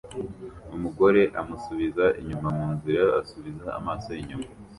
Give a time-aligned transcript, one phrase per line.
[0.75, 4.47] Umugore amusubiza inyuma munzira asubiza amaso inyuma